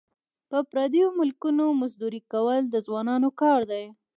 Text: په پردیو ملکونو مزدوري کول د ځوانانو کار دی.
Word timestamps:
په 0.49 0.57
پردیو 0.71 1.07
ملکونو 1.19 1.65
مزدوري 1.81 2.21
کول 2.31 2.61
د 2.69 2.75
ځوانانو 2.85 3.29
کار 3.41 3.61
دی. 3.71 3.85